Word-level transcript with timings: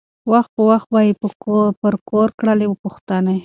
وخت 0.31 0.51
په 0.55 0.61
وخت 0.69 0.87
به 0.93 0.99
یې 1.07 1.13
پر 1.81 1.93
کور 2.09 2.27
کړلی 2.39 2.67
پوښتني 2.83 3.37